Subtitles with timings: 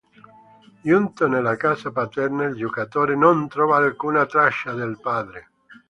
[0.81, 5.51] Giunto nella casa paterna il giocatore non trova alcuna traccia del padre.